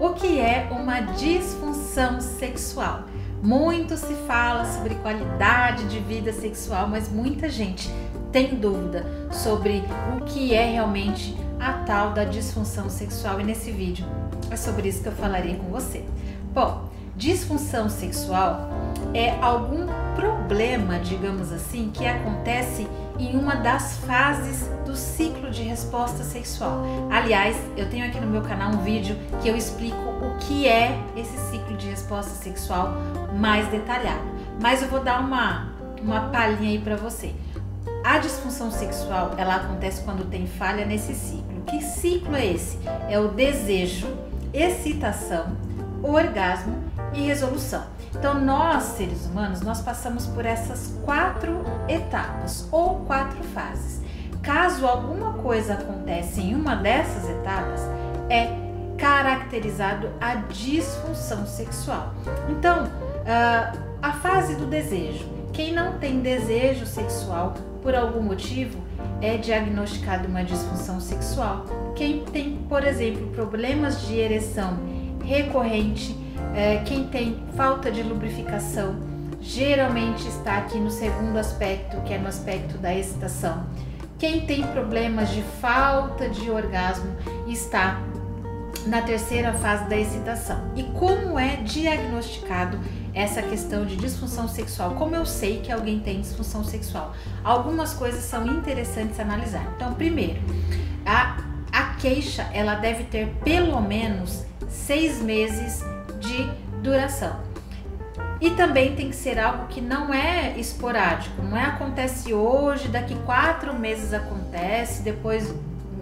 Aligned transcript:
O 0.00 0.14
que 0.14 0.40
é 0.40 0.66
uma 0.70 1.00
disfunção 1.00 2.22
sexual? 2.22 3.00
Muito 3.42 3.98
se 3.98 4.14
fala 4.26 4.64
sobre 4.64 4.94
qualidade 4.94 5.86
de 5.88 5.98
vida 5.98 6.32
sexual, 6.32 6.88
mas 6.88 7.10
muita 7.10 7.50
gente 7.50 7.90
tem 8.32 8.54
dúvida 8.54 9.04
sobre 9.30 9.84
o 10.16 10.24
que 10.24 10.54
é 10.54 10.72
realmente 10.72 11.36
a 11.60 11.84
tal 11.84 12.12
da 12.12 12.24
disfunção 12.24 12.88
sexual 12.88 13.42
e 13.42 13.44
nesse 13.44 13.70
vídeo 13.70 14.06
é 14.50 14.56
sobre 14.56 14.88
isso 14.88 15.02
que 15.02 15.08
eu 15.10 15.12
falarei 15.12 15.56
com 15.56 15.66
você. 15.66 16.02
Bom, 16.54 16.88
disfunção 17.14 17.90
sexual 17.90 18.70
é 19.12 19.38
algum 19.42 19.86
problema, 20.16 20.98
digamos 20.98 21.52
assim, 21.52 21.90
que 21.92 22.06
acontece 22.06 22.88
em 23.20 23.36
uma 23.36 23.56
das 23.56 23.98
fases 23.98 24.66
do 24.86 24.96
ciclo 24.96 25.50
de 25.50 25.62
resposta 25.62 26.24
sexual. 26.24 26.82
Aliás, 27.10 27.56
eu 27.76 27.88
tenho 27.90 28.06
aqui 28.06 28.18
no 28.18 28.26
meu 28.26 28.42
canal 28.42 28.72
um 28.72 28.78
vídeo 28.78 29.16
que 29.42 29.48
eu 29.48 29.56
explico 29.56 29.96
o 29.96 30.38
que 30.38 30.66
é 30.66 30.98
esse 31.14 31.36
ciclo 31.50 31.76
de 31.76 31.88
resposta 31.88 32.30
sexual 32.30 32.94
mais 33.36 33.68
detalhado. 33.68 34.24
Mas 34.60 34.82
eu 34.82 34.88
vou 34.88 35.00
dar 35.00 35.20
uma, 35.20 35.70
uma 36.02 36.28
palhinha 36.30 36.70
aí 36.70 36.78
para 36.78 36.96
você. 36.96 37.34
A 38.02 38.18
disfunção 38.18 38.70
sexual, 38.70 39.32
ela 39.36 39.56
acontece 39.56 40.02
quando 40.02 40.28
tem 40.30 40.46
falha 40.46 40.86
nesse 40.86 41.14
ciclo. 41.14 41.60
Que 41.66 41.82
ciclo 41.82 42.34
é 42.34 42.46
esse? 42.46 42.78
É 43.08 43.18
o 43.18 43.28
desejo, 43.28 44.08
excitação, 44.52 45.56
orgasmo 46.02 46.82
e 47.12 47.20
resolução. 47.20 47.84
Então, 48.20 48.38
nós, 48.38 48.82
seres 48.82 49.24
humanos, 49.24 49.62
nós 49.62 49.80
passamos 49.80 50.26
por 50.26 50.44
essas 50.44 50.94
quatro 51.06 51.64
etapas 51.88 52.68
ou 52.70 52.96
quatro 53.06 53.42
fases. 53.54 54.02
Caso 54.42 54.86
alguma 54.86 55.32
coisa 55.38 55.72
aconteça 55.72 56.38
em 56.38 56.54
uma 56.54 56.76
dessas 56.76 57.30
etapas, 57.30 57.80
é 58.28 58.50
caracterizado 58.98 60.10
a 60.20 60.34
disfunção 60.34 61.46
sexual. 61.46 62.12
Então, 62.50 62.84
uh, 62.84 63.78
a 64.02 64.12
fase 64.12 64.54
do 64.54 64.66
desejo. 64.66 65.26
Quem 65.54 65.72
não 65.72 65.98
tem 65.98 66.20
desejo 66.20 66.84
sexual 66.84 67.54
por 67.82 67.94
algum 67.94 68.20
motivo 68.20 68.78
é 69.22 69.38
diagnosticado 69.38 70.28
uma 70.28 70.44
disfunção 70.44 71.00
sexual. 71.00 71.64
Quem 71.96 72.22
tem, 72.26 72.58
por 72.68 72.84
exemplo, 72.84 73.28
problemas 73.28 74.02
de 74.02 74.18
ereção 74.18 74.78
recorrente, 75.24 76.19
é, 76.54 76.82
quem 76.84 77.04
tem 77.04 77.42
falta 77.56 77.90
de 77.90 78.02
lubrificação, 78.02 78.96
geralmente 79.40 80.26
está 80.28 80.58
aqui 80.58 80.78
no 80.78 80.90
segundo 80.90 81.36
aspecto, 81.38 82.00
que 82.02 82.12
é 82.12 82.18
no 82.18 82.28
aspecto 82.28 82.76
da 82.78 82.94
excitação. 82.94 83.66
Quem 84.18 84.42
tem 84.42 84.66
problemas 84.66 85.30
de 85.30 85.42
falta 85.60 86.28
de 86.28 86.50
orgasmo 86.50 87.16
está 87.46 88.00
na 88.86 89.02
terceira 89.02 89.52
fase 89.54 89.88
da 89.88 89.96
excitação. 89.96 90.72
E 90.76 90.82
como 90.82 91.38
é 91.38 91.56
diagnosticado 91.56 92.78
essa 93.14 93.42
questão 93.42 93.84
de 93.84 93.96
disfunção 93.96 94.48
sexual? 94.48 94.94
Como 94.94 95.14
eu 95.14 95.26
sei 95.26 95.60
que 95.60 95.72
alguém 95.72 96.00
tem 96.00 96.20
disfunção 96.20 96.64
sexual? 96.64 97.14
Algumas 97.42 97.94
coisas 97.94 98.22
são 98.24 98.46
interessantes 98.46 99.18
analisar. 99.18 99.66
Então, 99.76 99.94
primeiro, 99.94 100.40
a, 101.04 101.38
a 101.72 101.94
queixa 101.94 102.48
ela 102.52 102.74
deve 102.74 103.04
ter 103.04 103.28
pelo 103.42 103.80
menos 103.80 104.44
seis 104.68 105.20
meses 105.20 105.82
de 106.20 106.48
duração. 106.82 107.50
E 108.40 108.50
também 108.50 108.94
tem 108.94 109.10
que 109.10 109.16
ser 109.16 109.38
algo 109.38 109.66
que 109.66 109.80
não 109.80 110.14
é 110.14 110.58
esporádico, 110.58 111.42
não 111.42 111.56
é 111.56 111.64
acontece 111.64 112.32
hoje, 112.32 112.88
daqui 112.88 113.14
quatro 113.26 113.74
meses 113.74 114.14
acontece, 114.14 115.02
depois 115.02 115.54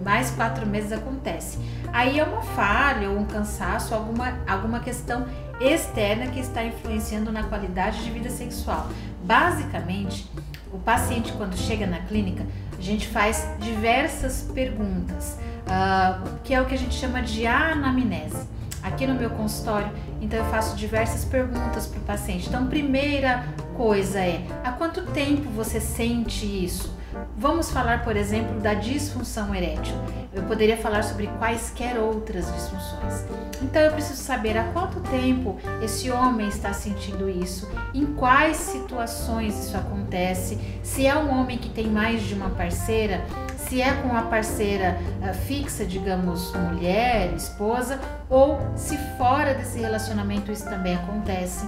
mais 0.03 0.31
quatro 0.31 0.65
meses 0.65 0.93
acontece. 0.93 1.59
Aí 1.91 2.17
é 2.17 2.23
uma 2.23 2.41
falha 2.41 3.09
ou 3.09 3.17
um 3.17 3.25
cansaço, 3.25 3.93
alguma, 3.93 4.37
alguma 4.47 4.79
questão 4.79 5.25
externa 5.59 6.27
que 6.27 6.39
está 6.39 6.63
influenciando 6.63 7.29
na 7.29 7.43
qualidade 7.43 8.01
de 8.03 8.09
vida 8.09 8.29
sexual. 8.29 8.87
Basicamente, 9.23 10.31
o 10.71 10.77
paciente, 10.77 11.33
quando 11.33 11.57
chega 11.57 11.85
na 11.85 11.99
clínica, 11.99 12.45
a 12.77 12.81
gente 12.81 13.07
faz 13.07 13.45
diversas 13.59 14.49
perguntas, 14.53 15.37
uh, 15.67 16.39
que 16.45 16.53
é 16.53 16.61
o 16.61 16.65
que 16.65 16.75
a 16.75 16.77
gente 16.77 16.95
chama 16.95 17.21
de 17.21 17.45
anamnese 17.45 18.47
aqui 18.83 19.05
no 19.05 19.15
meu 19.15 19.29
consultório, 19.31 19.91
então 20.21 20.39
eu 20.39 20.45
faço 20.45 20.75
diversas 20.75 21.25
perguntas 21.25 21.87
para 21.87 21.99
o 21.99 22.03
paciente. 22.03 22.47
Então, 22.47 22.67
primeira 22.67 23.45
coisa 23.75 24.19
é: 24.19 24.41
há 24.63 24.71
quanto 24.71 25.01
tempo 25.11 25.49
você 25.49 25.79
sente 25.79 26.45
isso? 26.45 26.97
Vamos 27.35 27.71
falar, 27.71 28.03
por 28.03 28.15
exemplo, 28.15 28.59
da 28.59 28.73
disfunção 28.73 29.53
erétil. 29.55 29.95
Eu 30.31 30.43
poderia 30.43 30.77
falar 30.77 31.03
sobre 31.03 31.27
quaisquer 31.39 31.97
outras 31.97 32.45
disfunções. 32.53 33.25
Então 33.61 33.81
eu 33.81 33.91
preciso 33.91 34.21
saber 34.21 34.57
há 34.57 34.65
quanto 34.65 34.99
tempo 35.01 35.57
esse 35.81 36.11
homem 36.11 36.47
está 36.47 36.71
sentindo 36.71 37.29
isso, 37.29 37.69
em 37.93 38.05
quais 38.05 38.57
situações 38.57 39.57
isso 39.65 39.75
acontece, 39.75 40.57
se 40.83 41.07
é 41.07 41.15
um 41.15 41.29
homem 41.29 41.57
que 41.57 41.69
tem 41.69 41.87
mais 41.87 42.21
de 42.21 42.33
uma 42.33 42.49
parceira, 42.51 43.25
se 43.69 43.83
é 43.83 43.93
com 44.01 44.17
a 44.17 44.23
parceira 44.23 44.97
uh, 45.21 45.31
fixa, 45.45 45.85
digamos, 45.85 46.51
mulher, 46.55 47.31
esposa, 47.35 47.99
ou 48.27 48.59
se 48.75 48.97
fora 49.15 49.53
desse 49.53 49.79
relacionamento 49.79 50.51
isso 50.51 50.65
também 50.65 50.95
acontece. 50.95 51.67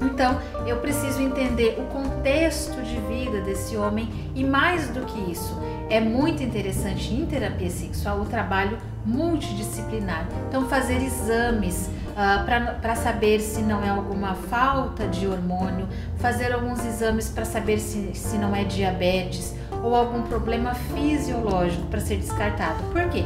Então, 0.00 0.40
eu 0.66 0.76
preciso 0.76 1.20
entender 1.20 1.78
o 1.78 1.84
contexto 1.86 2.80
de 2.82 2.96
vida 3.00 3.40
desse 3.40 3.76
homem 3.76 4.08
e 4.34 4.44
mais 4.44 4.88
do 4.88 5.00
que 5.00 5.30
isso, 5.30 5.58
é 5.90 6.00
muito 6.00 6.42
interessante 6.42 7.14
em 7.14 7.24
terapia 7.26 7.70
sexual 7.70 8.20
o 8.20 8.26
trabalho 8.26 8.78
multidisciplinar. 9.04 10.26
Então, 10.48 10.68
fazer 10.68 11.02
exames 11.02 11.88
uh, 12.10 12.44
para 12.80 12.94
saber 12.94 13.40
se 13.40 13.62
não 13.62 13.82
é 13.82 13.88
alguma 13.88 14.34
falta 14.34 15.06
de 15.06 15.26
hormônio, 15.26 15.88
fazer 16.18 16.52
alguns 16.52 16.84
exames 16.84 17.30
para 17.30 17.44
saber 17.44 17.78
se, 17.78 18.14
se 18.14 18.36
não 18.36 18.54
é 18.54 18.64
diabetes 18.64 19.54
ou 19.82 19.94
algum 19.94 20.22
problema 20.22 20.74
fisiológico 20.74 21.86
para 21.86 22.00
ser 22.00 22.16
descartado. 22.16 22.82
Por 22.92 23.08
quê? 23.08 23.24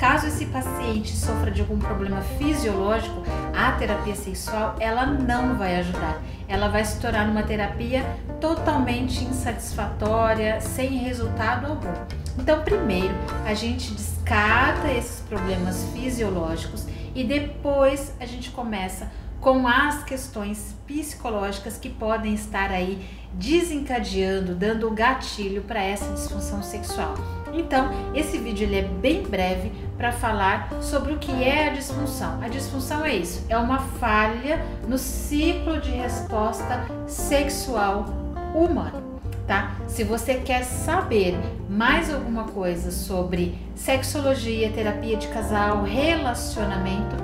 Caso 0.00 0.28
esse 0.28 0.46
paciente 0.46 1.14
sofra 1.14 1.50
de 1.50 1.60
algum 1.60 1.78
problema 1.78 2.22
fisiológico, 2.22 3.22
a 3.54 3.72
terapia 3.72 4.16
sexual 4.16 4.74
ela 4.80 5.04
não 5.04 5.58
vai 5.58 5.76
ajudar. 5.76 6.22
Ela 6.48 6.68
vai 6.68 6.82
se 6.86 6.98
tornar 6.98 7.28
uma 7.28 7.42
terapia 7.42 8.02
totalmente 8.40 9.22
insatisfatória, 9.22 10.58
sem 10.58 10.96
resultado 10.96 11.66
algum. 11.66 11.92
Então, 12.38 12.62
primeiro, 12.62 13.12
a 13.44 13.52
gente 13.52 13.92
descarta 13.92 14.90
esses 14.90 15.20
problemas 15.20 15.86
fisiológicos 15.92 16.86
e 17.14 17.22
depois 17.22 18.14
a 18.18 18.24
gente 18.24 18.50
começa 18.52 19.12
com 19.40 19.66
as 19.66 20.04
questões 20.04 20.76
psicológicas 20.86 21.78
que 21.78 21.88
podem 21.88 22.34
estar 22.34 22.70
aí 22.70 23.04
desencadeando, 23.32 24.54
dando 24.54 24.86
o 24.86 24.90
gatilho 24.90 25.62
para 25.62 25.82
essa 25.82 26.12
disfunção 26.12 26.62
sexual. 26.62 27.14
Então, 27.52 27.90
esse 28.14 28.38
vídeo 28.38 28.64
ele 28.64 28.76
é 28.76 28.82
bem 28.82 29.22
breve 29.22 29.72
para 29.96 30.12
falar 30.12 30.70
sobre 30.80 31.12
o 31.12 31.18
que 31.18 31.42
é 31.42 31.68
a 31.68 31.72
disfunção. 31.72 32.40
A 32.42 32.48
disfunção 32.48 33.04
é 33.04 33.16
isso, 33.16 33.44
é 33.48 33.56
uma 33.56 33.78
falha 33.78 34.64
no 34.86 34.98
ciclo 34.98 35.80
de 35.80 35.90
resposta 35.90 36.86
sexual 37.06 38.06
humano. 38.54 39.20
Tá? 39.46 39.74
Se 39.88 40.04
você 40.04 40.34
quer 40.34 40.62
saber 40.62 41.36
mais 41.68 42.12
alguma 42.12 42.44
coisa 42.44 42.92
sobre 42.92 43.58
sexologia, 43.74 44.70
terapia 44.70 45.16
de 45.16 45.26
casal, 45.26 45.82
relacionamento, 45.82 47.16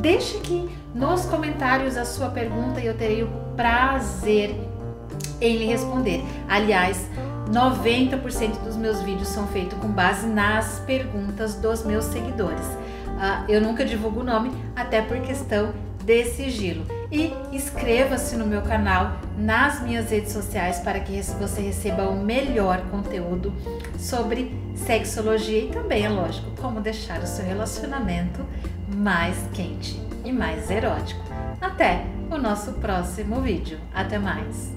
deixe 0.00 0.38
aqui 0.38 0.66
nos 0.94 1.24
comentários 1.24 1.96
a 1.96 2.04
sua 2.04 2.28
pergunta 2.28 2.80
e 2.80 2.86
eu 2.86 2.94
terei 2.94 3.24
o 3.24 3.28
prazer 3.56 4.54
em 5.40 5.56
lhe 5.56 5.66
responder. 5.66 6.22
Aliás, 6.48 7.08
90% 7.50 8.62
dos 8.62 8.76
meus 8.76 9.02
vídeos 9.02 9.28
são 9.28 9.46
feitos 9.48 9.76
com 9.78 9.88
base 9.88 10.26
nas 10.26 10.80
perguntas 10.86 11.56
dos 11.56 11.84
meus 11.84 12.04
seguidores. 12.06 12.64
Uh, 12.64 13.50
eu 13.50 13.60
nunca 13.60 13.84
divulgo 13.84 14.20
o 14.20 14.24
nome, 14.24 14.52
até 14.74 15.02
por 15.02 15.20
questão 15.20 15.72
de 16.04 16.24
sigilo. 16.26 16.84
E 17.10 17.32
inscreva-se 17.52 18.36
no 18.36 18.46
meu 18.46 18.62
canal, 18.62 19.12
nas 19.36 19.82
minhas 19.82 20.10
redes 20.10 20.32
sociais, 20.32 20.80
para 20.80 21.00
que 21.00 21.20
você 21.22 21.60
receba 21.60 22.08
o 22.08 22.16
melhor 22.16 22.82
conteúdo 22.90 23.52
sobre 23.98 24.54
sexologia 24.74 25.64
e 25.64 25.68
também, 25.68 26.04
é 26.04 26.08
lógico, 26.08 26.50
como 26.60 26.80
deixar 26.80 27.20
o 27.20 27.26
seu 27.26 27.44
relacionamento 27.44 28.44
mais 28.88 29.36
quente 29.52 30.04
e 30.24 30.32
mais 30.32 30.70
erótico. 30.70 31.22
Até 31.60 32.04
o 32.30 32.38
nosso 32.38 32.72
próximo 32.74 33.40
vídeo. 33.40 33.78
Até 33.94 34.18
mais! 34.18 34.72